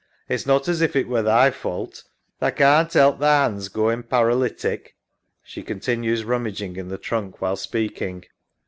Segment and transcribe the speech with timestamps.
[0.27, 2.05] It's not as if it were thy fault.
[2.39, 4.95] Tha can't 'elp tha 'ands going paralytic.
[5.43, 8.23] [She continues rummaging in the trunk while speaking.